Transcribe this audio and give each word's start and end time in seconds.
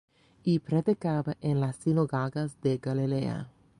Y 0.43 0.57
predicaba 0.57 1.37
en 1.41 1.61
las 1.61 1.75
sinagogas 1.75 2.59
de 2.61 2.79
Galilea. 2.79 3.51